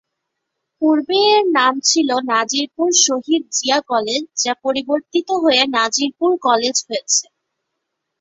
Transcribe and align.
পুর্বে 0.81 1.19
এর 1.31 1.45
নাম 1.57 1.73
ছিলো 1.89 2.15
নাজিরপুর 2.31 2.89
শহিদ 3.05 3.43
জিয়া 3.55 3.79
কলেজ 3.91 4.23
যা 4.41 4.53
পরিবর্তিত 4.63 5.29
হয়ে 5.43 5.61
নাজিরপুর 5.77 6.31
কলেজ 6.47 6.75
হয়েছে। 6.87 7.25